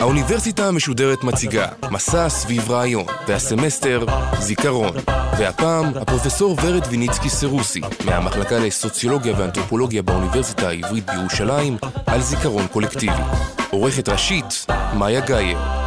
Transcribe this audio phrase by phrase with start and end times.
[0.00, 4.06] האוניברסיטה המשודרת מציגה מסע סביב רעיון, והסמסטר
[4.38, 4.96] זיכרון.
[5.38, 11.76] והפעם הפרופסור ורד ויניצקי סרוסי, מהמחלקה לסוציולוגיה ואנתרופולוגיה באוניברסיטה העברית בירושלים,
[12.06, 13.22] על זיכרון קולקטיבי.
[13.70, 15.83] עורכת ראשית, מאיה גאייר.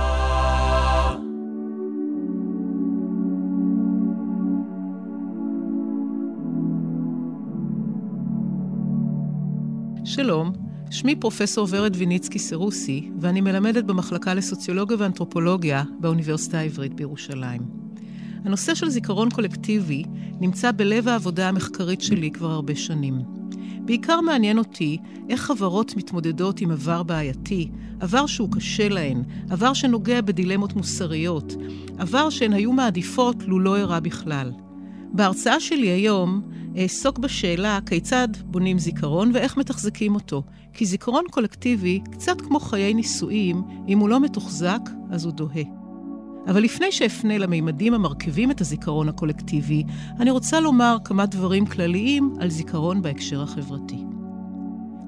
[10.18, 10.52] שלום,
[10.92, 17.62] שמי פרופסור ורד ויניצקי סרוסי, ואני מלמדת במחלקה לסוציולוגיה ואנתרופולוגיה באוניברסיטה העברית בירושלים.
[18.46, 20.04] הנושא של זיכרון קולקטיבי
[20.39, 23.22] נמצא בלב העבודה המחקרית שלי כבר הרבה שנים.
[23.86, 24.98] בעיקר מעניין אותי
[25.30, 31.56] איך חברות מתמודדות עם עבר בעייתי, עבר שהוא קשה להן, עבר שנוגע בדילמות מוסריות,
[31.97, 34.52] עבר שהן היו מעדיפות לו לא אירע בכלל.
[35.14, 36.42] בהרצאה שלי היום
[36.78, 40.44] אעסוק בשאלה כיצד בונים זיכרון ואיך מתחזקים אותו.
[40.73, 45.64] כי זיכרון קולקטיבי, קצת כמו חיי נישואים, אם הוא לא מתוחזק, אז הוא דוהה.
[46.47, 49.84] אבל לפני שאפנה למימדים המרכיבים את הזיכרון הקולקטיבי,
[50.19, 54.03] אני רוצה לומר כמה דברים כלליים על זיכרון בהקשר החברתי.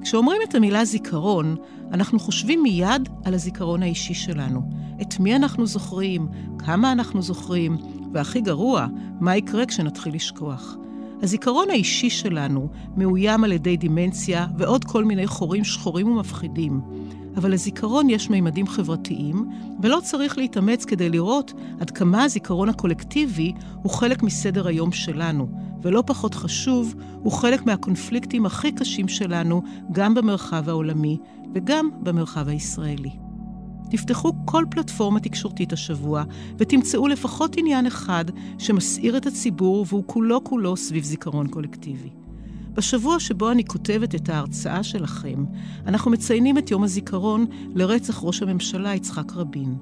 [0.02, 1.56] כשאומרים את המילה זיכרון,
[1.94, 4.61] אנחנו חושבים מיד על הזיכרון האישי שלנו.
[5.02, 6.28] את מי אנחנו זוכרים,
[6.59, 7.78] כמה אנחנו זוכרים,
[8.14, 8.88] והכי גרוע,
[9.20, 10.78] מה יקרה כשנתחיל לשכוח.
[11.22, 16.81] הזיכרון האישי שלנו מאוים על ידי דימנציה ועוד כל מיני חורים שחורים ומפחידים.
[17.38, 19.50] אבל לזיכרון יש מימדים חברתיים,
[19.81, 23.53] ולא צריך להתאמץ כדי לראות עד כמה הזיכרון הקולקטיבי
[23.84, 25.48] הוא חלק מסדר היום שלנו,
[25.81, 29.61] ולא פחות חשוב, הוא חלק מהקונפליקטים הכי קשים שלנו,
[29.92, 31.17] גם במרחב העולמי
[31.54, 33.28] וגם במרחב הישראלי.
[33.90, 36.23] תפתחו כל פלטפורמה תקשורתית השבוע,
[36.58, 38.26] ותמצאו לפחות עניין אחד
[38.58, 42.10] שמסעיר את הציבור והוא כולו כולו סביב זיכרון קולקטיבי.
[42.73, 45.45] בשבוע שבו אני כותבת את ההרצאה שלכם,
[45.88, 47.45] אנחנו מציינים את יום הזיכרון
[47.76, 49.76] לרצח ראש הממשלה יצחק רבין.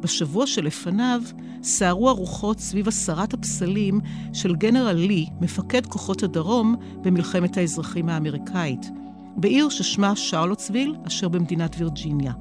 [0.00, 1.22] בשבוע שלפניו
[1.62, 4.00] סערו הרוחות סביב הסרת הפסלים
[4.32, 8.90] של גנרל לי, מפקד כוחות הדרום במלחמת האזרחים האמריקאית,
[9.36, 12.32] בעיר ששמה שרלוטסוויל, אשר במדינת וירג'יניה.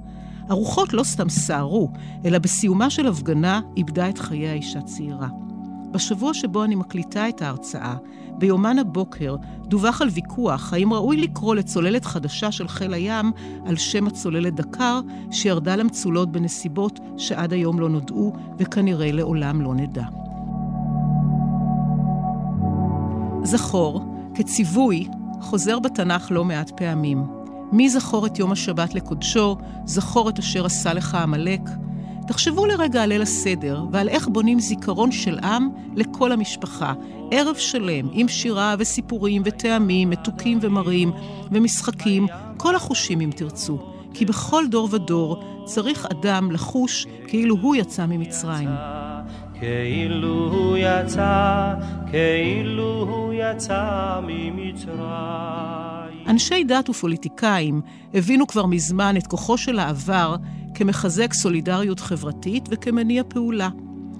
[0.50, 1.92] הרוחות לא סתם סערו,
[2.26, 5.28] אלא בסיומה של הפגנה איבדה את חיי האישה צעירה.
[5.92, 7.96] בשבוע שבו אני מקליטה את ההרצאה,
[8.38, 13.32] ביומן הבוקר דווח על ויכוח האם ראוי לקרוא לצוללת חדשה של חיל הים
[13.66, 15.00] על שם הצוללת דקר,
[15.32, 20.04] שירדה למצולות בנסיבות שעד היום לא נודעו וכנראה לעולם לא נדע.
[23.44, 25.08] זכור, כציווי,
[25.42, 27.41] חוזר בתנ"ך לא מעט פעמים.
[27.72, 31.62] מי זכור את יום השבת לקודשו, זכור את אשר עשה לך עמלק.
[32.28, 36.94] תחשבו לרגע על ליל הסדר ועל איך בונים זיכרון של עם לכל המשפחה.
[37.32, 41.12] ערב שלם עם שירה וסיפורים וטעמים, מתוקים ומרים
[41.52, 42.28] ומשחקים,
[42.58, 43.78] כל החושים אם תרצו.
[44.14, 48.70] כי בכל דור ודור צריך אדם לחוש כאילו הוא יצא ממצרים.
[49.60, 51.74] כאילו הוא יצא,
[52.12, 55.91] כאילו הוא יצא ממצרים.
[56.32, 57.82] אנשי דת ופוליטיקאים
[58.14, 60.36] הבינו כבר מזמן את כוחו של העבר
[60.76, 63.70] כמחזק סולידריות חברתית וכמניע פעולה.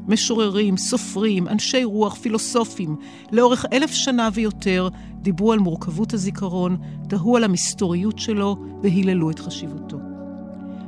[0.08, 2.96] משוררים, סופרים, אנשי רוח, פילוסופים,
[3.32, 6.78] לאורך אלף שנה ויותר, דיברו על מורכבות הזיכרון,
[7.10, 9.98] תהו על המסתוריות שלו והיללו את חשיבותו.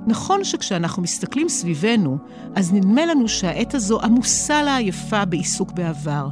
[0.07, 2.17] נכון שכשאנחנו מסתכלים סביבנו,
[2.55, 6.27] אז נדמה לנו שהעת הזו עמוסה לעייפה בעיסוק בעבר.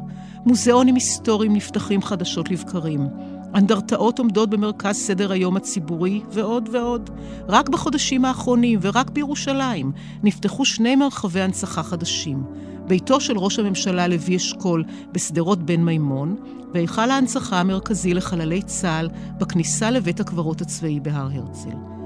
[0.45, 3.07] מוזיאונים היסטוריים נפתחים חדשות לבקרים.
[3.55, 7.09] אנדרטאות עומדות במרכז סדר היום הציבורי, ועוד ועוד.
[7.47, 9.91] רק בחודשים האחרונים, ורק בירושלים,
[10.23, 12.43] נפתחו שני מרחבי הנצחה חדשים.
[12.87, 16.35] ביתו של ראש הממשלה לוי אשכול בשדרות בן מימון,
[16.73, 22.00] והיכל ההנצחה המרכזי לחללי צה"ל בכניסה לבית הקברות הצבאי בהר הרצל.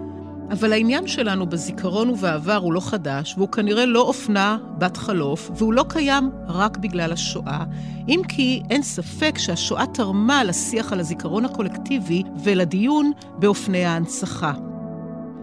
[0.52, 5.74] אבל העניין שלנו בזיכרון ובעבר הוא לא חדש, והוא כנראה לא אופנה בת חלוף, והוא
[5.74, 7.64] לא קיים רק בגלל השואה,
[8.08, 14.54] אם כי אין ספק שהשואה תרמה לשיח על הזיכרון הקולקטיבי ולדיון באופני ההנצחה.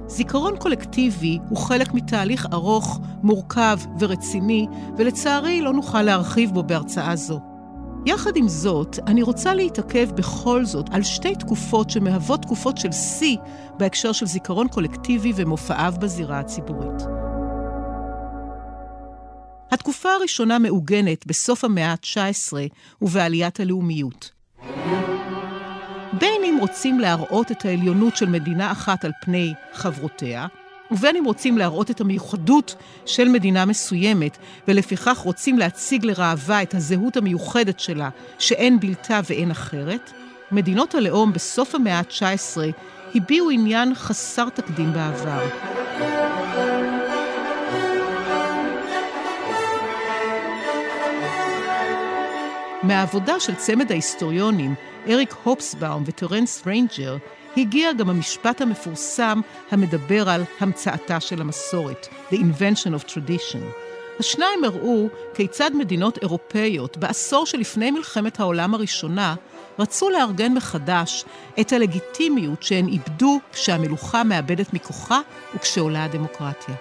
[0.07, 4.67] זיכרון קולקטיבי הוא חלק מתהליך ארוך, מורכב ורציני,
[4.97, 7.52] ולצערי לא נוכל להרחיב בו בהרצאה זו.
[8.07, 13.37] יחד עם זאת, אני רוצה להתעכב בכל זאת על שתי תקופות שמהוות תקופות של שיא
[13.79, 17.03] בהקשר של זיכרון קולקטיבי ומופעיו בזירה הציבורית.
[19.71, 22.53] התקופה הראשונה מעוגנת בסוף המאה ה-19
[23.03, 24.31] ובעליית הלאומיות.
[26.19, 30.47] בין אם רוצים להראות את העליונות של מדינה אחת על פני חברותיה,
[30.93, 32.75] ובין אם רוצים להראות את המיוחדות
[33.07, 38.09] של מדינה מסוימת, ולפיכך רוצים להציג לראווה את הזהות המיוחדת שלה,
[38.39, 40.13] שאין בלתה ואין אחרת,
[40.53, 42.59] מדינות הלאום בסוף המאה ה-19
[43.15, 45.49] הביעו עניין חסר תקדים בעבר.
[52.83, 54.75] מהעבודה של צמד ההיסטוריונים,
[55.09, 57.17] אריק הופסבאום וטרנס ריינג'ר,
[57.57, 59.41] הגיע גם המשפט המפורסם
[59.71, 63.63] המדבר על המצאתה של המסורת, The Invention of Tradition.
[64.21, 69.35] השניים הראו כיצד מדינות אירופאיות בעשור שלפני מלחמת העולם הראשונה
[69.79, 71.25] רצו לארגן מחדש
[71.61, 75.21] את הלגיטימיות שהן איבדו כשהמלוכה מאבדת מכוחה
[75.55, 76.75] וכשעולה הדמוקרטיה.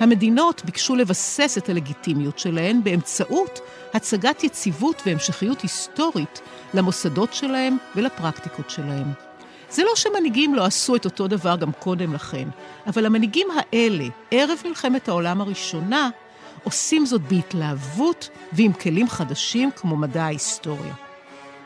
[0.00, 3.60] המדינות ביקשו לבסס את הלגיטימיות שלהן באמצעות
[3.94, 6.40] הצגת יציבות והמשכיות היסטורית
[6.74, 9.33] למוסדות שלהם ולפרקטיקות שלהם.
[9.74, 12.48] זה לא שמנהיגים לא עשו את אותו דבר גם קודם לכן,
[12.86, 16.10] אבל המנהיגים האלה, ערב מלחמת העולם הראשונה,
[16.64, 20.94] עושים זאת בהתלהבות ועם כלים חדשים כמו מדע ההיסטוריה.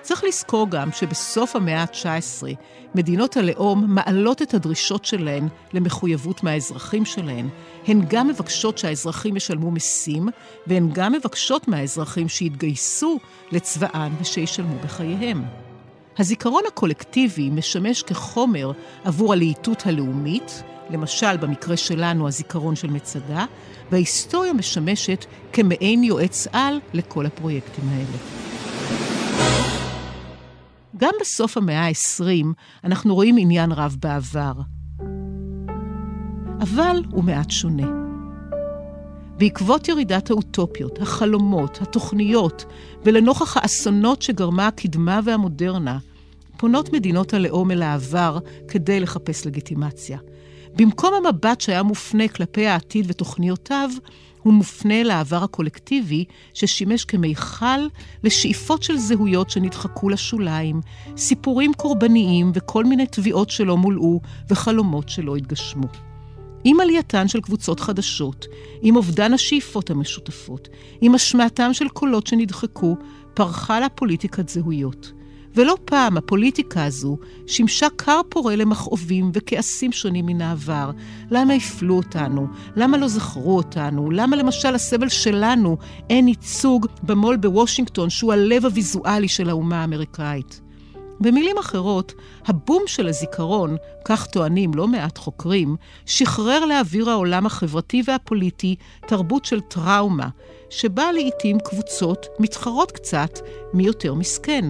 [0.03, 2.47] צריך לזכור גם שבסוף המאה ה-19
[2.95, 7.49] מדינות הלאום מעלות את הדרישות שלהן למחויבות מהאזרחים שלהן.
[7.87, 10.29] הן גם מבקשות שהאזרחים ישלמו מיסים,
[10.67, 13.19] והן גם מבקשות מהאזרחים שיתגייסו
[13.53, 15.68] לצבאן ושישלמו בחייהם.
[16.19, 18.73] הזיכרון הקולקטיבי משמש כחומר
[19.05, 23.45] עבור הלהיטות הלאומית, למשל במקרה שלנו הזיכרון של מצדה,
[23.91, 28.19] וההיסטוריה משמשת כמעין יועץ על לכל הפרויקטים האלה.
[30.97, 32.47] גם בסוף המאה ה-20
[32.85, 34.53] אנחנו רואים עניין רב בעבר.
[36.61, 38.08] אבל הוא מעט שונה.
[39.39, 42.65] בעקבות ירידת האוטופיות, החלומות, התוכניות,
[43.05, 45.99] ולנוכח האסונות שגרמה הקדמה והמודרנה,
[46.57, 48.39] פונות מדינות הלאום אל העבר
[48.69, 50.19] כדי לחפש לגיטימציה.
[50.77, 53.91] במקום המבט שהיה מופנה כלפי העתיד ותוכניותיו,
[54.43, 56.25] הוא מופנה לעבר הקולקטיבי
[56.55, 57.81] ששימש כמיכל
[58.25, 60.81] לשאיפות של זהויות שנדחקו לשוליים,
[61.17, 64.21] סיפורים קורבניים וכל מיני תביעות שלא מולאו
[64.51, 66.08] וחלומות שלא התגשמו.
[66.65, 68.47] עם עלייתן של קבוצות חדשות,
[68.83, 70.69] עם אובדן השאיפות המשותפות,
[71.01, 72.97] עם השמעתם של קולות שנדחקו,
[73.35, 75.13] פרחה לה פוליטיקת זהויות.
[75.55, 77.17] ולא פעם הפוליטיקה הזו
[77.47, 80.91] שימשה כר פורה למכאובים וכעסים שונים מן העבר.
[81.31, 82.47] למה הפלו אותנו?
[82.77, 84.11] למה לא זכרו אותנו?
[84.11, 85.77] למה למשל הסבל שלנו
[86.11, 90.68] אין ייצוג במו"ל בוושינגטון, שהוא הלב הוויזואלי של האומה האמריקאית?
[91.21, 92.15] במילים אחרות,
[92.47, 95.77] הבום של הזיכרון, כך טוענים לא מעט חוקרים,
[96.07, 98.77] שחרר לאוויר העולם החברתי והפוליטי
[99.07, 100.29] תרבות של טראומה,
[100.71, 103.39] שבה לעיתים קבוצות מתחרות קצת
[103.75, 104.65] מי יותר מסכן.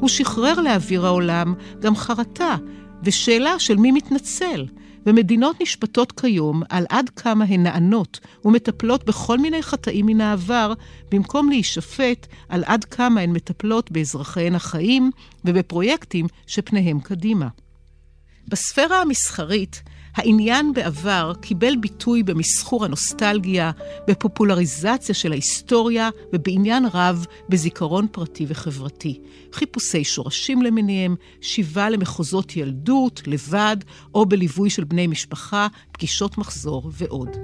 [0.00, 2.56] הוא שחרר לאוויר העולם גם חרטה
[3.02, 4.66] ושאלה של מי מתנצל,
[5.06, 10.72] ומדינות נשפטות כיום על עד כמה הן נענות ומטפלות בכל מיני חטאים מן העבר,
[11.10, 15.10] במקום להישפט על עד כמה הן מטפלות באזרחיהן החיים
[15.44, 17.48] ובפרויקטים שפניהם קדימה.
[18.48, 19.82] בספירה המסחרית,
[20.14, 23.70] העניין בעבר קיבל ביטוי במסחור הנוסטלגיה,
[24.08, 29.20] בפופולריזציה של ההיסטוריה ובעניין רב בזיכרון פרטי וחברתי.
[29.52, 33.76] חיפושי שורשים למיניהם, שיבה למחוזות ילדות, לבד,
[34.14, 37.36] או בליווי של בני משפחה, פגישות מחזור ועוד.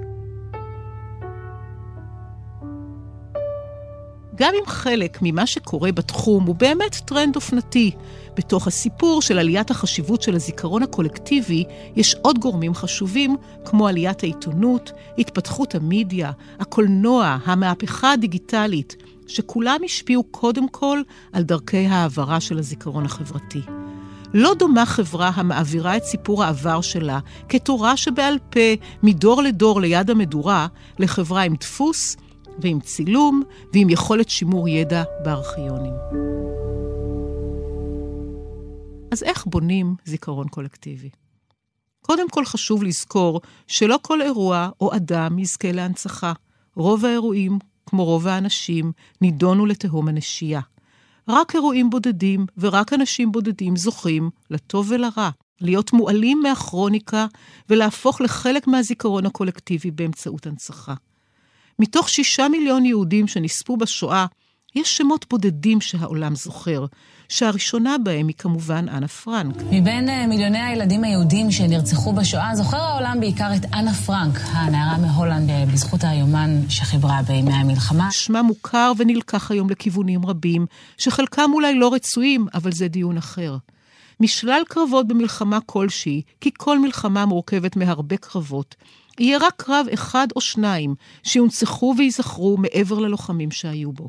[4.37, 7.91] גם אם חלק ממה שקורה בתחום הוא באמת טרנד אופנתי,
[8.35, 11.63] בתוך הסיפור של עליית החשיבות של הזיכרון הקולקטיבי,
[11.95, 13.35] יש עוד גורמים חשובים,
[13.65, 18.95] כמו עליית העיתונות, התפתחות המדיה, הקולנוע, המהפכה הדיגיטלית,
[19.27, 21.01] שכולם השפיעו קודם כל
[21.33, 23.61] על דרכי העברה של הזיכרון החברתי.
[24.33, 27.19] לא דומה חברה המעבירה את סיפור העבר שלה
[27.49, 28.59] כתורה שבעל פה,
[29.03, 30.67] מדור לדור ליד המדורה,
[30.99, 32.17] לחברה עם דפוס
[32.61, 35.93] ועם צילום ועם יכולת שימור ידע בארכיונים.
[39.11, 41.09] אז איך בונים זיכרון קולקטיבי?
[42.01, 46.33] קודם כל חשוב לזכור שלא כל אירוע או אדם יזכה להנצחה.
[46.75, 50.61] רוב האירועים, כמו רוב האנשים, נידונו לתהום הנשייה.
[51.27, 55.29] רק אירועים בודדים ורק אנשים בודדים זוכים, לטוב ולרע,
[55.61, 57.25] להיות מועלים מהכרוניקה
[57.69, 60.93] ולהפוך לחלק מהזיכרון הקולקטיבי באמצעות הנצחה.
[61.79, 64.25] מתוך שישה מיליון יהודים שנספו בשואה,
[64.75, 66.85] יש שמות בודדים שהעולם זוכר,
[67.29, 69.55] שהראשונה בהם היא כמובן אנה פרנק.
[69.71, 75.49] מבין אה, מיליוני הילדים היהודים שנרצחו בשואה, זוכר העולם בעיקר את אנה פרנק, הנערה מהולנד,
[75.49, 78.11] אה, בזכות היומן שחיברה בימי המלחמה.
[78.11, 80.65] שמה מוכר ונלקח היום לכיוונים רבים,
[80.97, 83.57] שחלקם אולי לא רצויים, אבל זה דיון אחר.
[84.19, 88.75] משלל קרבות במלחמה כלשהי, כי כל מלחמה מורכבת מהרבה קרבות,
[89.19, 94.07] יהיה רק קרב אחד או שניים שיונצחו וייזכרו מעבר ללוחמים שהיו בו.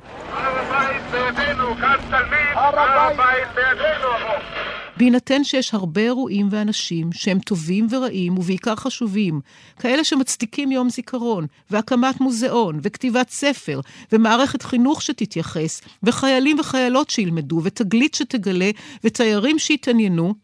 [4.97, 9.41] בהינתן שיש הרבה אירועים ואנשים שהם טובים ורעים ובעיקר חשובים,
[9.79, 13.81] כאלה שמצדיקים יום זיכרון, והקמת מוזיאון, וכתיבת ספר,
[14.13, 18.71] ומערכת חינוך שתתייחס, וחיילים וחיילות שילמדו, ותגלית שתגלה,
[19.05, 20.35] ותיירים שיתעניינו,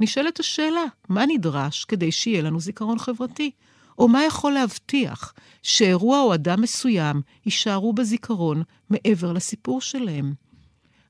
[0.00, 3.50] נשאלת השאלה, מה נדרש כדי שיהיה לנו זיכרון חברתי?
[3.98, 10.32] או מה יכול להבטיח שאירוע או אדם מסוים יישארו בזיכרון מעבר לסיפור שלהם?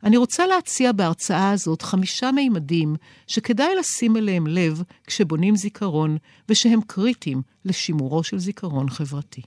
[0.05, 6.17] אני רוצה להציע בהרצאה הזאת חמישה מימדים שכדאי לשים אליהם לב כשבונים זיכרון,
[6.49, 9.43] ושהם קריטיים לשימורו של זיכרון חברתי.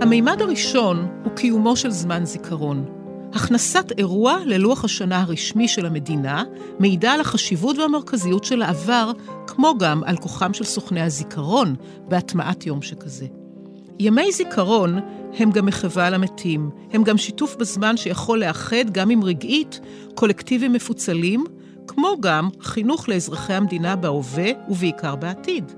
[0.00, 2.99] המימד הראשון הוא קיומו של זמן זיכרון.
[3.34, 6.44] הכנסת אירוע ללוח השנה הרשמי של המדינה
[6.78, 9.12] מעידה על החשיבות והמרכזיות של העבר,
[9.46, 11.74] כמו גם על כוחם של סוכני הזיכרון
[12.08, 13.26] בהטמעת יום שכזה.
[13.98, 14.98] ימי זיכרון
[15.38, 19.80] הם גם מחווה למתים, הם גם שיתוף בזמן שיכול לאחד, גם אם רגעית,
[20.14, 21.44] קולקטיבים מפוצלים,
[21.86, 25.72] כמו גם חינוך לאזרחי המדינה בהווה ובעיקר בעתיד.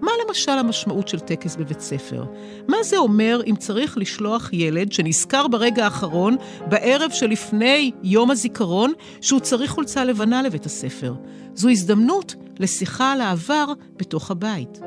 [0.00, 2.24] מה למשל המשמעות של טקס בבית ספר?
[2.68, 6.36] מה זה אומר אם צריך לשלוח ילד שנזכר ברגע האחרון,
[6.68, 11.14] בערב שלפני יום הזיכרון, שהוא צריך חולצה לבנה לבית הספר?
[11.54, 14.80] זו הזדמנות לשיחה על העבר בתוך הבית.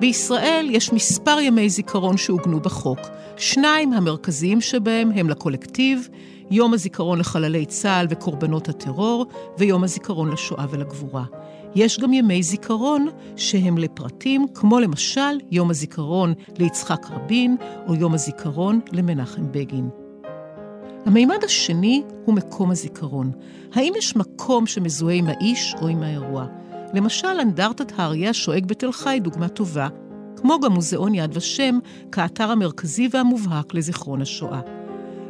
[0.00, 2.98] בישראל יש מספר ימי זיכרון שעוגנו בחוק.
[3.36, 6.08] שניים המרכזיים שבהם הם לקולקטיב,
[6.50, 9.26] יום הזיכרון לחללי צה"ל וקורבנות הטרור,
[9.58, 11.24] ויום הזיכרון לשואה ולגבורה.
[11.74, 17.56] יש גם ימי זיכרון שהם לפרטים, כמו למשל יום הזיכרון ליצחק רבין,
[17.88, 19.88] או יום הזיכרון למנחם בגין.
[21.06, 23.30] המימד השני הוא מקום הזיכרון.
[23.74, 26.46] האם יש מקום שמזוהה עם האיש או עם האירוע?
[26.94, 29.88] למשל, אנדרטת האריה השואג בתל חי דוגמה טובה,
[30.36, 31.78] כמו גם מוזיאון יד ושם,
[32.12, 34.60] כאתר המרכזי והמובהק לזיכרון השואה.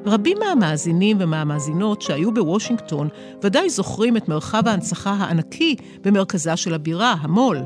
[0.07, 3.09] רבים מהמאזינים ומהמאזינות שהיו בוושינגטון
[3.42, 7.59] ודאי זוכרים את מרחב ההנצחה הענקי במרכזה של הבירה, המו"ל,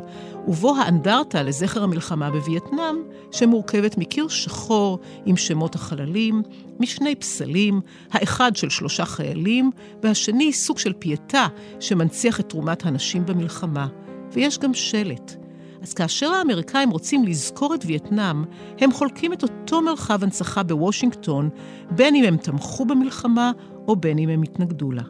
[0.48, 2.96] ובו האנדרטה לזכר המלחמה בווייטנאם,
[3.32, 6.42] שמורכבת מקיר שחור עם שמות החללים,
[6.80, 9.70] משני פסלים, האחד של שלושה חיילים,
[10.02, 11.46] והשני סוג של פייטה
[11.80, 13.86] שמנציח את תרומת הנשים במלחמה.
[14.32, 15.43] ויש גם שלט.
[15.84, 18.44] אז כאשר האמריקאים רוצים לזכור את וייטנאם,
[18.78, 21.48] הם חולקים את אותו מרחב הנצחה בוושינגטון,
[21.90, 23.52] בין אם הם תמכו במלחמה
[23.88, 25.02] או בין אם הם התנגדו לה.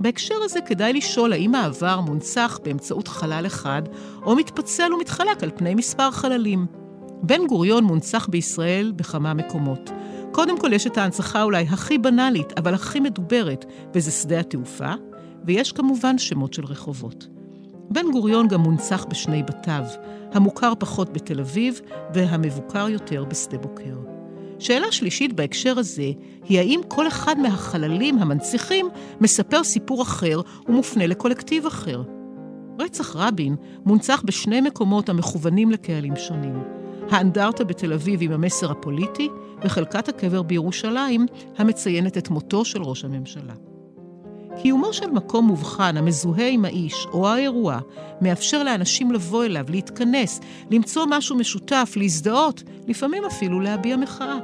[0.00, 3.82] בהקשר הזה כדאי לשאול האם העבר מונצח באמצעות חלל אחד,
[4.22, 6.66] או מתפצל ומתחלק על פני מספר חללים.
[7.22, 9.90] בן גוריון מונצח בישראל בכמה מקומות.
[10.32, 14.92] קודם כל יש את ההנצחה אולי הכי בנאלית, אבל הכי מדוברת, וזה שדה התעופה,
[15.44, 17.33] ויש כמובן שמות של רחובות.
[17.90, 19.84] בן גוריון גם מונצח בשני בתיו,
[20.32, 21.80] המוכר פחות בתל אביב
[22.14, 23.96] והמבוקר יותר בשדה בוקר.
[24.58, 26.10] שאלה שלישית בהקשר הזה
[26.48, 28.86] היא האם כל אחד מהחללים המנציחים
[29.20, 32.02] מספר סיפור אחר ומופנה לקולקטיב אחר.
[32.78, 36.62] רצח רבין מונצח בשני מקומות המכוונים לקהלים שונים.
[37.10, 39.28] האנדרטה בתל אביב עם המסר הפוליטי,
[39.62, 41.26] וחלקת הקבר בירושלים
[41.58, 43.54] המציינת את מותו של ראש הממשלה.
[44.62, 47.78] קיומו של מקום מובחן המזוהה עם האיש או האירוע
[48.20, 54.38] מאפשר לאנשים לבוא אליו, להתכנס, למצוא משהו משותף, להזדהות, לפעמים אפילו להביע מחאה.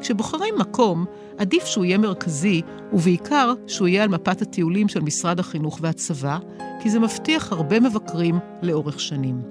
[0.00, 1.04] כשבוחרים מקום,
[1.38, 2.62] עדיף שהוא יהיה מרכזי,
[2.92, 6.38] ובעיקר שהוא יהיה על מפת הטיולים של משרד החינוך והצבא,
[6.80, 9.42] כי זה מבטיח הרבה מבקרים לאורך שנים.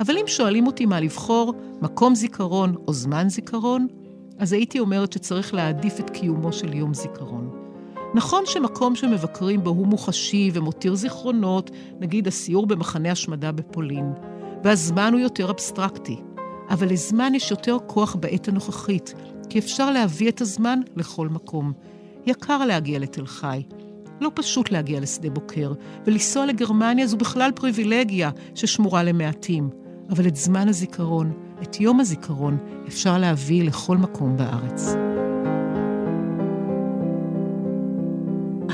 [0.00, 3.86] אבל אם שואלים אותי מה לבחור, מקום זיכרון או זמן זיכרון,
[4.38, 7.61] אז הייתי אומרת שצריך להעדיף את קיומו של יום זיכרון.
[8.14, 14.12] נכון שמקום שמבקרים בו הוא מוחשי ומותיר זיכרונות, נגיד הסיור במחנה השמדה בפולין,
[14.64, 16.16] והזמן הוא יותר אבסטרקטי,
[16.70, 19.14] אבל לזמן יש יותר כוח בעת הנוכחית,
[19.48, 21.72] כי אפשר להביא את הזמן לכל מקום.
[22.26, 23.62] יקר להגיע לתל חי.
[24.20, 25.72] לא פשוט להגיע לשדה בוקר,
[26.06, 29.70] ולנסוע לגרמניה זו בכלל פריבילגיה ששמורה למעטים.
[30.10, 35.11] אבל את זמן הזיכרון, את יום הזיכרון, אפשר להביא לכל מקום בארץ.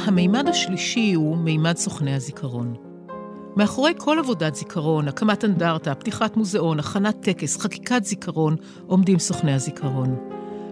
[0.09, 2.75] המימד השלישי הוא מימד סוכני הזיכרון.
[3.57, 10.17] מאחורי כל עבודת זיכרון, הקמת אנדרטה, פתיחת מוזיאון, הכנת טקס, חקיקת זיכרון, עומדים סוכני הזיכרון.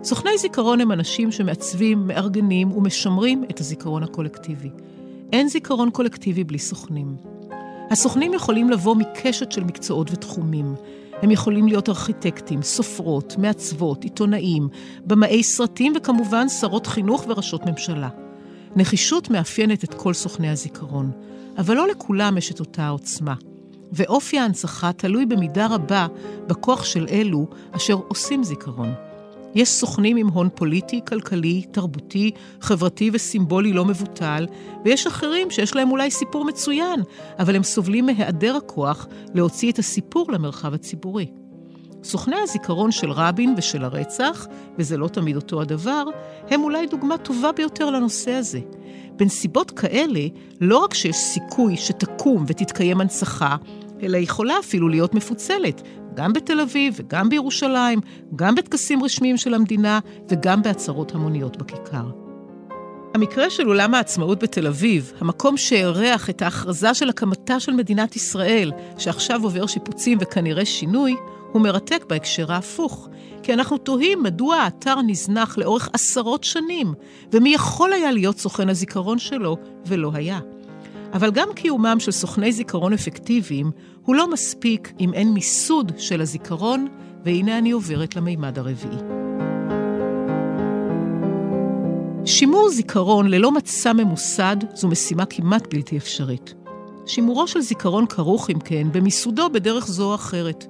[0.04, 4.70] סוכני זיכרון הם אנשים שמעצבים, מארגנים ומשמרים את הזיכרון הקולקטיבי.
[5.32, 7.16] אין זיכרון קולקטיבי בלי סוכנים.
[7.90, 10.74] הסוכנים יכולים לבוא מקשת של מקצועות ותחומים.
[11.22, 14.68] הם יכולים להיות ארכיטקטים, סופרות, מעצבות, עיתונאים,
[15.06, 18.25] במאי סרטים וכמובן שרות חינוך וראשות ממשלה.
[18.76, 21.10] נחישות מאפיינת את כל סוכני הזיכרון,
[21.58, 23.34] אבל לא לכולם יש את אותה העוצמה.
[23.92, 26.06] ואופי ההנצחה תלוי במידה רבה
[26.46, 28.94] בכוח של אלו אשר עושים זיכרון.
[29.54, 32.30] יש סוכנים עם הון פוליטי, כלכלי, תרבותי,
[32.60, 34.46] חברתי וסימבולי לא מבוטל,
[34.84, 37.00] ויש אחרים שיש להם אולי סיפור מצוין,
[37.38, 41.26] אבל הם סובלים מהיעדר הכוח להוציא את הסיפור למרחב הציבורי.
[42.04, 44.46] סוכני הזיכרון של רבין ושל הרצח,
[44.78, 46.04] וזה לא תמיד אותו הדבר,
[46.50, 48.60] הם אולי דוגמה טובה ביותר לנושא הזה.
[49.16, 50.20] בנסיבות כאלה,
[50.60, 53.56] לא רק שיש סיכוי שתקום ותתקיים הנצחה,
[54.02, 55.82] אלא יכולה אפילו להיות מפוצלת,
[56.14, 58.00] גם בתל אביב וגם בירושלים,
[58.36, 62.10] גם בטקסים רשמיים של המדינה וגם בעצרות המוניות בכיכר.
[63.14, 68.72] המקרה של אולם העצמאות בתל אביב, המקום שאירח את ההכרזה של הקמתה של מדינת ישראל,
[68.98, 71.16] שעכשיו עובר שיפוצים וכנראה שינוי,
[71.52, 73.08] הוא מרתק בהקשר ההפוך.
[73.42, 76.94] כי אנחנו תוהים מדוע האתר נזנח לאורך עשרות שנים,
[77.32, 80.38] ומי יכול היה להיות סוכן הזיכרון שלו, ולא היה.
[81.12, 83.70] אבל גם קיומם של סוכני זיכרון אפקטיביים
[84.02, 86.86] הוא לא מספיק אם אין מיסוד של הזיכרון,
[87.24, 88.98] והנה אני עוברת למימד הרביעי.
[92.24, 96.54] שימור זיכרון ללא מצע ממוסד זו משימה כמעט בלתי אפשרית.
[97.06, 100.66] שימורו של זיכרון כרוך, אם כן, במיסודו בדרך זו או אחרת.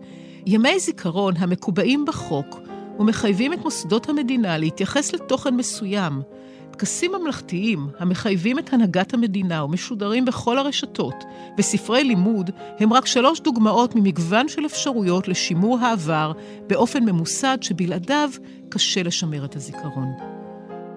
[0.49, 2.61] ימי זיכרון המקובעים בחוק
[2.99, 6.23] ומחייבים את מוסדות המדינה להתייחס לתוכן מסוים,
[6.71, 11.15] טקסים ממלכתיים המחייבים את הנהגת המדינה ומשודרים בכל הרשתות,
[11.59, 16.33] וספרי לימוד הם רק שלוש דוגמאות ממגוון של אפשרויות לשימור העבר
[16.67, 18.31] באופן ממוסד שבלעדיו
[18.69, 20.09] קשה לשמר את הזיכרון.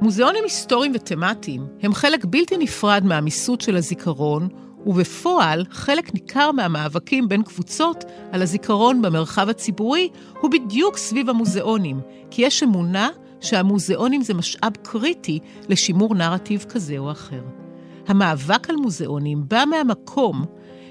[0.02, 4.48] מוזיאונים היסטוריים ותמטיים הם חלק בלתי נפרד מהמיסוד של הזיכרון,
[4.86, 10.10] ובפועל חלק ניכר מהמאבקים בין קבוצות על הזיכרון במרחב הציבורי
[10.42, 12.00] הוא בדיוק סביב המוזיאונים,
[12.32, 13.10] כי יש אמונה
[13.40, 17.42] שהמוזיאונים זה משאב קריטי לשימור נרטיב כזה או אחר.
[18.08, 20.46] המאבק על מוזיאונים בא מהמקום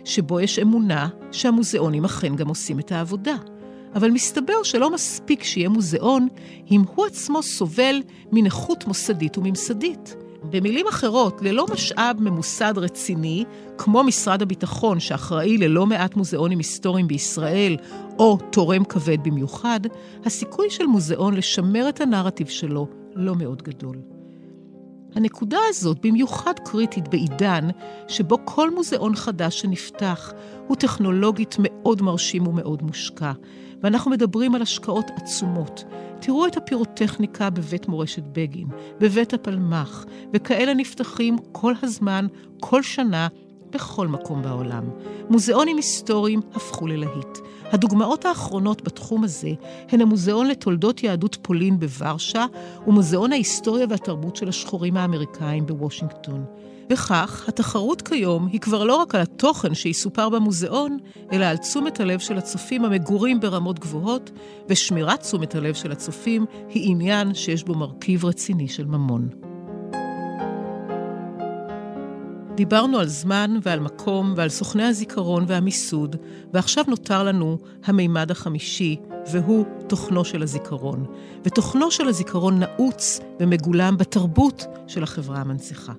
[0.04, 3.36] שבו יש אמונה שהמוזיאונים אכן גם עושים את העבודה.
[3.94, 6.28] אבל מסתבר שלא מספיק שיהיה מוזיאון
[6.70, 8.02] אם הוא עצמו סובל
[8.32, 10.16] מנכות מוסדית וממסדית.
[10.50, 13.44] במילים אחרות, ללא משאב ממוסד רציני,
[13.78, 17.76] כמו משרד הביטחון, שאחראי ללא מעט מוזיאונים היסטוריים בישראל,
[18.18, 19.80] או תורם כבד במיוחד,
[20.24, 23.96] הסיכוי של מוזיאון לשמר את הנרטיב שלו לא מאוד גדול.
[25.14, 27.68] הנקודה הזאת במיוחד קריטית בעידן
[28.08, 30.32] שבו כל מוזיאון חדש שנפתח
[30.66, 33.32] הוא טכנולוגית מאוד מרשים ומאוד מושקע,
[33.82, 35.84] ואנחנו מדברים על השקעות עצומות.
[36.20, 38.66] תראו את הפירוטכניקה בבית מורשת בגין,
[39.00, 40.04] בבית הפלמ"ח,
[40.34, 42.26] וכאלה נפתחים כל הזמן,
[42.60, 43.28] כל שנה,
[43.70, 44.84] בכל מקום בעולם.
[45.30, 47.38] מוזיאונים היסטוריים הפכו ללהיט.
[47.72, 49.50] הדוגמאות האחרונות בתחום הזה
[49.88, 52.46] הן המוזיאון לתולדות יהדות פולין בוורשה
[52.86, 56.44] ומוזיאון ההיסטוריה והתרבות של השחורים האמריקאים בוושינגטון.
[56.90, 60.98] וכך, התחרות כיום היא כבר לא רק על התוכן שיסופר במוזיאון,
[61.32, 64.30] אלא על תשומת הלב של הצופים המגורים ברמות גבוהות,
[64.68, 69.47] ושמירת תשומת הלב של הצופים היא עניין שיש בו מרכיב רציני של ממון.
[72.58, 76.16] דיברנו על זמן ועל מקום ועל סוכני הזיכרון והמיסוד,
[76.52, 78.96] ועכשיו נותר לנו המימד החמישי,
[79.32, 81.04] והוא תוכנו של הזיכרון.
[81.44, 85.92] ותוכנו של הזיכרון נעוץ ומגולם בתרבות של החברה המנציחה.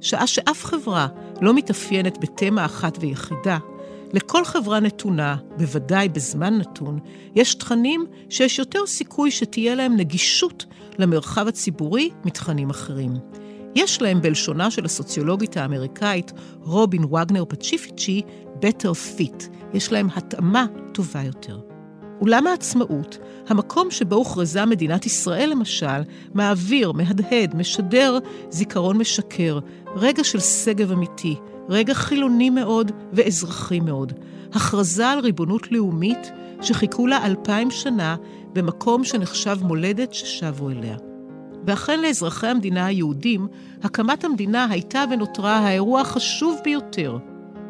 [0.00, 1.08] שעה שאף חברה
[1.40, 3.58] לא מתאפיינת בתמה אחת ויחידה,
[4.12, 6.98] לכל חברה נתונה, בוודאי בזמן נתון,
[7.34, 10.64] יש תכנים שיש יותר סיכוי שתהיה להם נגישות
[10.98, 13.12] למרחב הציבורי מתכנים אחרים.
[13.76, 18.22] יש להם, בלשונה של הסוציולוגית האמריקאית רובין וגנר פצ'יפיצ'י,
[18.60, 19.44] better fit.
[19.74, 21.60] יש להם התאמה טובה יותר.
[22.20, 26.02] אולם העצמאות, המקום שבו הוכרזה מדינת ישראל למשל,
[26.34, 28.18] מעביר, מהדהד, משדר
[28.50, 29.58] זיכרון משקר,
[29.96, 31.34] רגע של שגב אמיתי,
[31.68, 34.12] רגע חילוני מאוד ואזרחי מאוד.
[34.52, 38.16] הכרזה על ריבונות לאומית שחיכו לה אלפיים שנה
[38.52, 40.96] במקום שנחשב מולדת ששבו אליה.
[41.66, 43.46] ואכן לאזרחי המדינה היהודים,
[43.82, 47.18] הקמת המדינה הייתה ונותרה האירוע החשוב ביותר.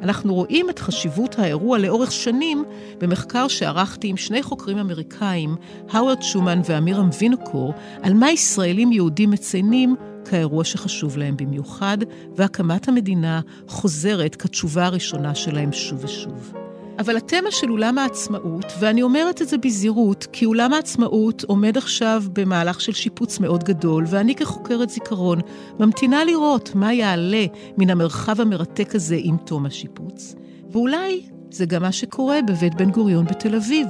[0.03, 2.65] אנחנו רואים את חשיבות האירוע לאורך שנים
[2.99, 5.57] במחקר שערכתי עם שני חוקרים אמריקאים,
[5.91, 11.99] האוורד שומן ואמירם וינוקור, על מה ישראלים יהודים מציינים כאירוע שחשוב להם במיוחד,
[12.37, 16.66] והקמת המדינה חוזרת כתשובה הראשונה שלהם שוב ושוב.
[16.99, 22.23] אבל התמה של אולם העצמאות, ואני אומרת את זה בזהירות, כי אולם העצמאות עומד עכשיו
[22.33, 25.39] במהלך של שיפוץ מאוד גדול, ואני כחוקרת זיכרון
[25.81, 27.45] ממתינה לראות מה יעלה
[27.79, 30.35] מן המרחב המרתק הזה עם תום השיפוץ.
[30.71, 33.87] ואולי זה גם מה שקורה בבית בן גוריון בתל אביב,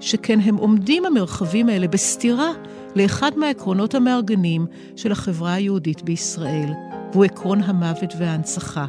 [0.00, 2.50] שכן הם עומדים המרחבים האלה בסתירה
[2.96, 6.68] לאחד מהעקרונות המארגנים של החברה היהודית בישראל,
[7.12, 8.86] והוא עקרון המוות וההנצחה.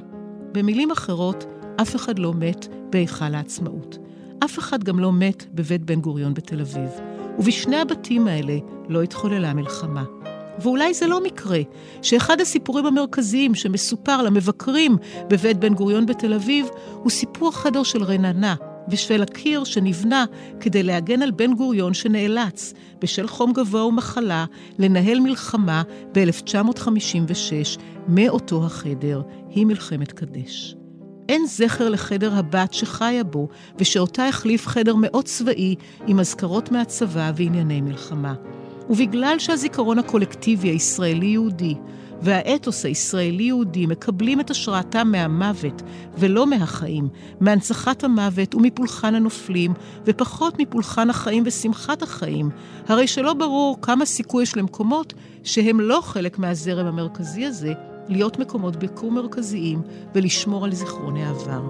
[0.51, 1.45] במילים אחרות,
[1.81, 3.97] אף אחד לא מת בהיכל העצמאות.
[4.45, 6.89] אף אחד גם לא מת בבית בן גוריון בתל אביב.
[7.39, 8.57] ובשני הבתים האלה
[8.89, 10.03] לא התחוללה מלחמה.
[10.59, 11.59] ואולי זה לא מקרה
[12.01, 18.55] שאחד הסיפורים המרכזיים שמסופר למבקרים בבית בן גוריון בתל אביב הוא סיפור החדר של רננה,
[18.87, 20.25] בשביל הקיר שנבנה
[20.59, 24.45] כדי להגן על בן גוריון שנאלץ, בשל חום גבוה ומחלה,
[24.79, 30.75] לנהל מלחמה ב-1956 מאותו החדר, היא מלחמת קדש.
[31.31, 35.75] אין זכר לחדר הבת שחיה בו, ושאותה החליף חדר מאוד צבאי
[36.07, 38.33] עם אזכרות מהצבא וענייני מלחמה.
[38.89, 41.75] ובגלל שהזיכרון הקולקטיבי הישראלי-יהודי
[42.21, 45.81] והאתוס הישראלי-יהודי מקבלים את השראתם מהמוות
[46.17, 47.07] ולא מהחיים,
[47.39, 49.73] מהנצחת המוות ומפולחן הנופלים,
[50.05, 52.49] ופחות מפולחן החיים ושמחת החיים,
[52.87, 55.13] הרי שלא ברור כמה סיכוי יש למקומות
[55.43, 57.73] שהם לא חלק מהזרם המרכזי הזה,
[58.11, 59.81] להיות מקומות ביקור מרכזיים
[60.15, 61.61] ולשמור על זיכרוני העבר.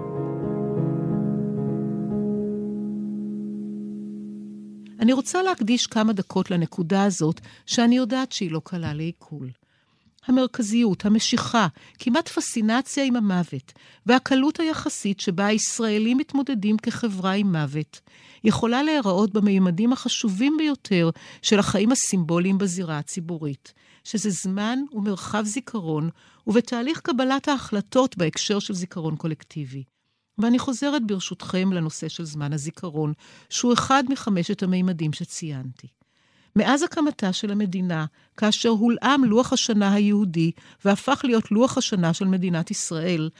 [5.00, 9.61] אני רוצה להקדיש כמה דקות לנקודה הזאת, שאני יודעת שהיא לא קלה לעיכול.
[10.26, 11.66] המרכזיות, המשיכה,
[11.98, 13.72] כמעט פסינציה עם המוות,
[14.06, 18.00] והקלות היחסית שבה הישראלים מתמודדים כחברה עם מוות,
[18.44, 21.10] יכולה להיראות במימדים החשובים ביותר
[21.42, 23.72] של החיים הסימבוליים בזירה הציבורית,
[24.04, 26.10] שזה זמן ומרחב זיכרון,
[26.46, 29.84] ובתהליך קבלת ההחלטות בהקשר של זיכרון קולקטיבי.
[30.38, 33.12] ואני חוזרת ברשותכם לנושא של זמן הזיכרון,
[33.50, 35.88] שהוא אחד מחמשת המימדים שציינתי.
[36.56, 40.50] מאז הקמתה של המדינה, כאשר הולאם לוח השנה היהודי
[40.84, 43.30] והפך להיות לוח השנה של מדינת ישראל,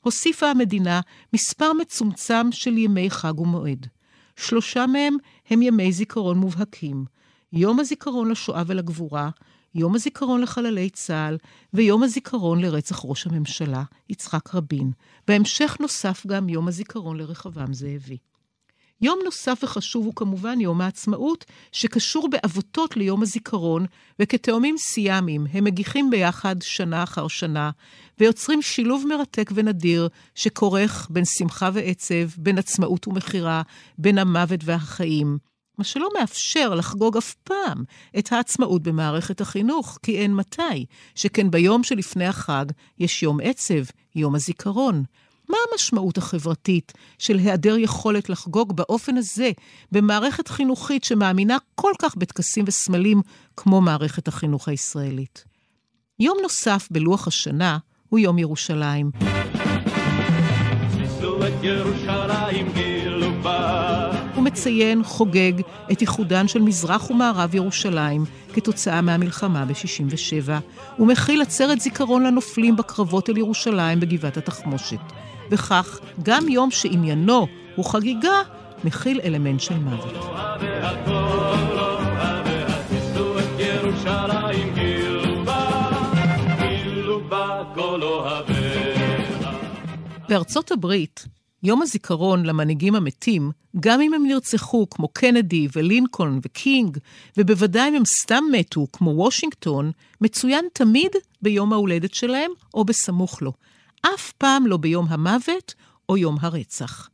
[0.00, 1.00] הוסיפה המדינה
[1.32, 3.86] מספר מצומצם של ימי חג ומועד.
[4.36, 5.16] שלושה מהם
[5.50, 7.04] הם ימי זיכרון מובהקים.
[7.52, 9.30] יום הזיכרון לשואה ולגבורה,
[9.74, 11.36] יום הזיכרון לחללי צה"ל
[11.74, 14.90] ויום הזיכרון לרצח ראש הממשלה, יצחק רבין.
[15.28, 18.18] בהמשך נוסף גם יום הזיכרון לרחבעם זאבי.
[19.02, 23.86] יום נוסף וחשוב הוא כמובן יום העצמאות, שקשור בעבותות ליום הזיכרון,
[24.18, 27.70] וכתאומים סיאמיים הם מגיחים ביחד שנה אחר שנה,
[28.20, 33.62] ויוצרים שילוב מרתק ונדיר, שכורך בין שמחה ועצב, בין עצמאות ומכירה,
[33.98, 35.38] בין המוות והחיים.
[35.78, 37.84] מה שלא מאפשר לחגוג אף פעם
[38.18, 42.66] את העצמאות במערכת החינוך, כי אין מתי, שכן ביום שלפני החג
[42.98, 43.82] יש יום עצב,
[44.14, 45.04] יום הזיכרון.
[45.52, 49.50] מה המשמעות החברתית של היעדר יכולת לחגוג באופן הזה
[49.92, 53.22] במערכת חינוכית שמאמינה כל כך בטקסים וסמלים
[53.56, 55.44] כמו מערכת החינוך הישראלית?
[56.20, 59.10] יום נוסף בלוח השנה הוא יום ירושלים.
[64.34, 65.52] הוא מציין, חוגג,
[65.92, 70.50] את איחודן של מזרח ומערב ירושלים כתוצאה מהמלחמה ב-67,
[70.98, 75.00] ומכיל עצרת זיכרון לנופלים בקרבות על ירושלים בגבעת התחמושת.
[75.50, 78.42] וכך, גם יום שעניינו הוא חגיגה,
[78.84, 80.14] מכיל אלמנט של מוות.
[90.28, 91.24] בארצות הברית,
[91.62, 93.50] יום הזיכרון למנהיגים המתים,
[93.80, 96.98] גם אם הם נרצחו כמו קנדי ולינקולן וקינג,
[97.36, 101.10] ובוודאי אם הם סתם מתו כמו וושינגטון, מצוין תמיד
[101.42, 103.52] ביום ההולדת שלהם או בסמוך לו.
[104.02, 105.74] אף פעם לא ביום המוות
[106.08, 107.08] או יום הרצח.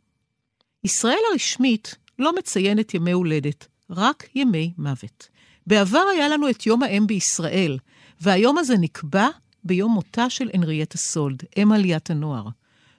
[0.84, 5.28] ישראל הרשמית לא מציינת ימי הולדת, רק ימי מוות.
[5.66, 7.78] בעבר היה לנו את יום האם בישראל,
[8.20, 9.28] והיום הזה נקבע
[9.64, 12.48] ביום מותה של הנריאטה סולד, אם עליית הנוער.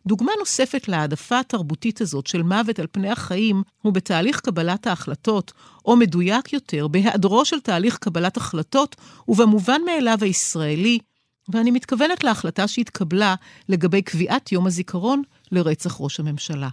[0.07, 5.51] דוגמה נוספת להעדפה התרבותית הזאת של מוות על פני החיים הוא בתהליך קבלת ההחלטות,
[5.85, 8.95] או מדויק יותר, בהיעדרו של תהליך קבלת החלטות,
[9.27, 10.99] ובמובן מאליו הישראלי,
[11.49, 13.35] ואני מתכוונת להחלטה שהתקבלה
[13.69, 16.69] לגבי קביעת יום הזיכרון לרצח ראש הממשלה.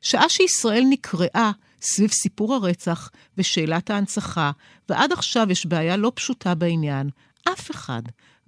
[0.00, 1.50] שעה שישראל נקראה
[1.82, 4.50] סביב סיפור הרצח ושאלת ההנצחה,
[4.88, 7.10] ועד עכשיו יש בעיה לא פשוטה בעניין,
[7.52, 8.02] אף אחד,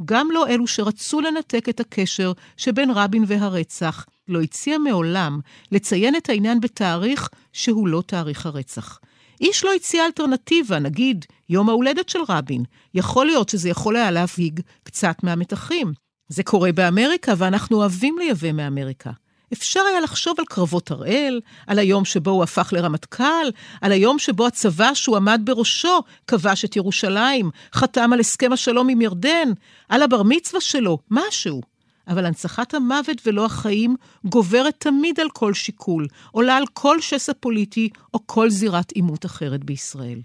[0.04, 5.40] גם לא אלו שרצו לנתק את הקשר שבין רבין והרצח, לא הציע מעולם
[5.72, 9.00] לציין את העניין בתאריך שהוא לא תאריך הרצח.
[9.40, 12.62] איש לא הציע אלטרנטיבה, נגיד יום ההולדת של רבין.
[12.94, 15.92] יכול להיות שזה יכול היה להבהיג קצת מהמתחים.
[16.28, 19.10] זה קורה באמריקה, ואנחנו אוהבים לייבא מאמריקה.
[19.52, 23.50] אפשר היה לחשוב על קרבות הראל, על היום שבו הוא הפך לרמטכ"ל,
[23.80, 29.00] על היום שבו הצבא שהוא עמד בראשו כבש את ירושלים, חתם על הסכם השלום עם
[29.00, 29.48] ירדן,
[29.88, 31.69] על הבר מצווה שלו, משהו.
[32.10, 37.88] אבל הנצחת המוות ולא החיים גוברת תמיד על כל שיקול, עולה על כל שסע פוליטי
[38.14, 40.20] או כל זירת עימות אחרת בישראל.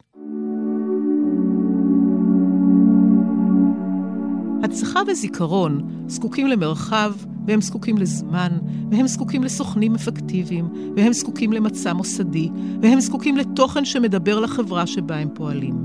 [4.64, 7.14] הצלחה וזיכרון זקוקים למרחב,
[7.48, 8.52] והם זקוקים לזמן,
[8.92, 12.50] והם זקוקים לסוכנים אפקטיביים, והם זקוקים למצע מוסדי,
[12.82, 15.76] והם זקוקים לתוכן שמדבר לחברה שבה הם פועלים.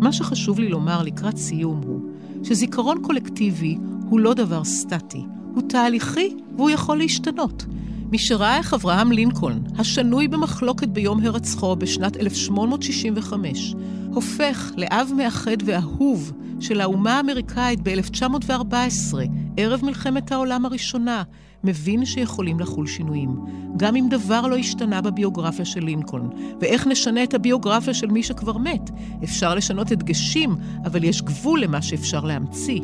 [0.00, 1.97] מה שחשוב לי לומר לקראת סיום הוא
[2.44, 3.76] שזיכרון קולקטיבי
[4.08, 5.22] הוא לא דבר סטטי,
[5.54, 7.64] הוא תהליכי והוא יכול להשתנות.
[8.10, 13.74] מי שראה איך אברהם לינקולן, השנוי במחלוקת ביום הרצחו בשנת 1865,
[14.12, 19.14] הופך לאב מאחד ואהוב של האומה האמריקאית ב-1914,
[19.56, 21.22] ערב מלחמת העולם הראשונה,
[21.64, 23.30] מבין שיכולים לחול שינויים.
[23.76, 26.28] גם אם דבר לא השתנה בביוגרפיה של לינקולן.
[26.60, 28.90] ואיך נשנה את הביוגרפיה של מי שכבר מת?
[29.24, 32.80] אפשר לשנות הדגשים, אבל יש גבול למה שאפשר להמציא.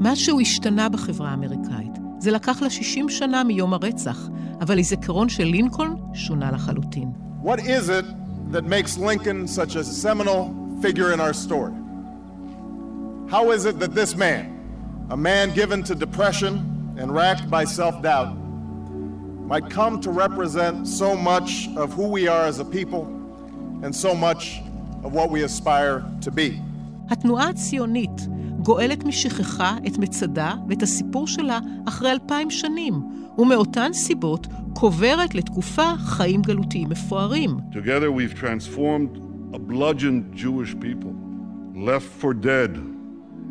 [0.00, 1.92] משהו השתנה בחברה האמריקאית.
[2.18, 4.28] זה לקח לה 60 שנה מיום הרצח,
[4.60, 7.08] אבל הזיכרון של לינקולן שונה לחלוטין.
[7.44, 8.04] What is it
[8.52, 10.40] that makes Lincoln such a seminal
[10.82, 11.72] figure in our story?
[13.30, 14.44] How is it that this man,
[15.08, 16.52] a man given to depression
[16.98, 18.34] and racked by self-doubt,
[19.50, 23.04] might come to represent so much of who we are as a people
[23.84, 24.60] and so much
[25.04, 26.60] of what we aspire to be?
[27.10, 28.28] התנועה הציונית
[28.62, 32.94] גואלת משכחה את מצדה ואת הסיפור שלה אחרי אלפיים שנים,
[33.38, 37.50] ומאותן סיבות קוברת לתקופה חיים גלותיים מפוארים.
[37.72, 39.22] Together we've transformed
[39.54, 41.14] a bludgeoned Jewish people,
[41.74, 42.99] left for dead,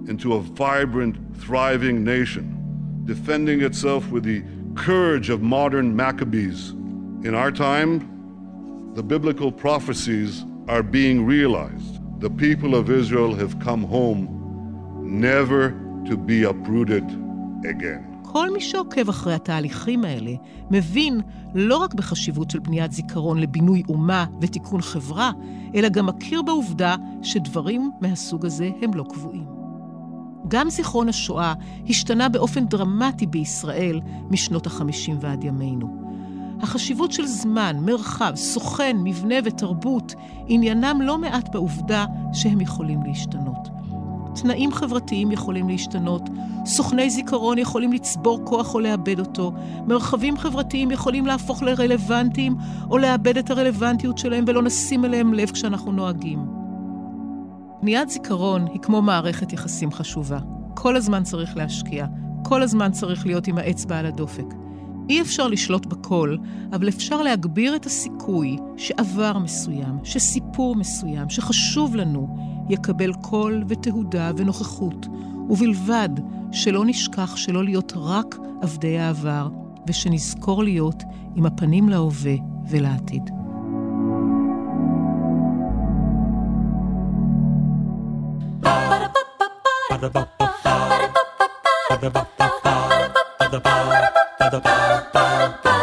[0.07, 2.45] into a vibrant, thriving nation,
[3.05, 4.43] defending itself with the
[4.75, 6.71] courage of modern Maccabees.
[7.23, 7.91] In our time,
[8.95, 11.93] the biblical prophecies are being realized.
[12.21, 14.21] The people of Israel have come home
[15.03, 15.71] never
[16.07, 17.05] to be uprooted
[17.65, 18.09] again.
[18.31, 20.31] כל מי שעוקב אחרי התהליכים האלה
[20.71, 21.21] מבין
[21.55, 25.31] לא רק בחשיבות של בניית זיכרון לבינוי אומה ותיקון חברה,
[25.75, 29.45] אלא גם מכיר בעובדה שדברים מהסוג הזה הם לא קבועים.
[30.49, 31.53] גם זיכרון השואה
[31.89, 36.09] השתנה באופן דרמטי בישראל משנות ה-50 ועד ימינו.
[36.61, 40.15] החשיבות של זמן, מרחב, סוכן, מבנה ותרבות
[40.47, 43.69] עניינם לא מעט בעובדה שהם יכולים להשתנות.
[44.41, 46.29] תנאים חברתיים יכולים להשתנות,
[46.65, 49.51] סוכני זיכרון יכולים לצבור כוח או לאבד אותו,
[49.87, 52.55] מרחבים חברתיים יכולים להפוך לרלוונטיים
[52.89, 56.58] או לאבד את הרלוונטיות שלהם ולא נשים אליהם לב כשאנחנו נוהגים.
[57.81, 60.39] בניית זיכרון היא כמו מערכת יחסים חשובה.
[60.75, 62.05] כל הזמן צריך להשקיע,
[62.43, 64.45] כל הזמן צריך להיות עם האצבע על הדופק.
[65.09, 66.35] אי אפשר לשלוט בכל,
[66.73, 72.37] אבל אפשר להגביר את הסיכוי שעבר מסוים, שסיפור מסוים, שחשוב לנו,
[72.69, 75.07] יקבל קול ותהודה ונוכחות,
[75.49, 76.09] ובלבד
[76.51, 79.49] שלא נשכח שלא להיות רק עבדי העבר,
[79.87, 81.03] ושנזכור להיות
[81.35, 82.35] עם הפנים להווה
[82.69, 83.38] ולעתיד.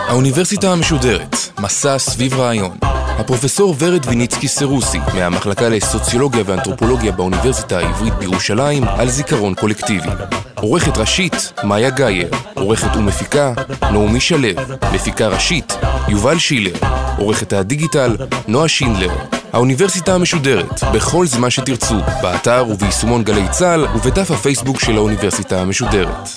[0.09, 2.79] האוניברסיטה המשודרת, מסע סביב רעיון.
[3.19, 10.09] הפרופסור ורד ויניצקי סרוסי, מהמחלקה לסוציולוגיה ואנתרופולוגיה באוניברסיטה העברית בירושלים, על זיכרון קולקטיבי.
[10.55, 12.31] עורכת ראשית, מאיה גאייר.
[12.55, 13.53] עורכת ומפיקה,
[13.83, 14.49] נעמי שלו.
[14.95, 15.77] מפיקה ראשית,
[16.09, 16.75] יובל שילר.
[17.19, 18.17] עורכת הדיגיטל,
[18.49, 19.36] נועה שינדלר.
[19.57, 26.29] האוניברסיטה המשודרת, בכל זמן שתרצו, באתר וביישומון גלי צה"ל ובדף הפייסבוק של האוניברסיטה המשודרת.